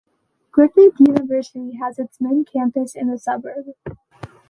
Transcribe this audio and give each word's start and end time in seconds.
Griffith 0.51 0.99
University 0.99 1.75
has 1.79 1.99
its 1.99 2.19
main 2.19 2.43
campus 2.43 2.95
in 2.95 3.07
the 3.11 3.19
suburb. 3.19 3.75